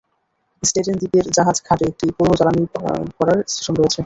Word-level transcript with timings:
Staten 0.63 0.95
দ্বীপের 0.97 1.25
জাহাজ 1.37 1.57
ঘাটে 1.67 1.83
একটি 1.87 2.05
পুরানো 2.17 2.35
জ্বালানি 2.39 2.63
ভরার 3.15 3.39
স্টেশন 3.47 3.73
রয়েছে। 3.75 3.99